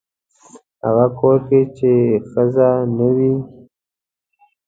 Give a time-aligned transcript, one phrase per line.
[0.83, 1.91] هغه کور کې چې
[2.31, 3.33] ښځه نه وي.